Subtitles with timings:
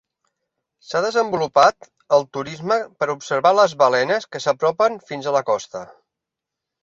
[0.85, 5.83] S'ha desenvolupat el turisme per observar les balenes que s'apropen fins a la costa.